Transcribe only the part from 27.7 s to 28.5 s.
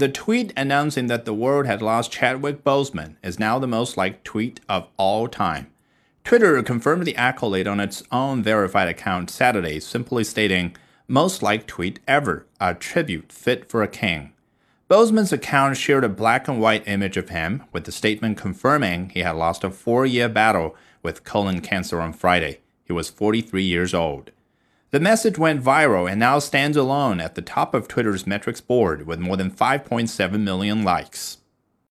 of Twitter's